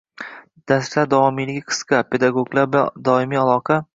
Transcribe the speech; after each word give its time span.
darslar 0.71 1.09
davomiyligi 1.11 1.61
qisqa, 1.73 2.01
pedagog 2.15 2.51
bilan 2.55 2.75
doimiy 3.11 3.41
aloqa 3.45 3.81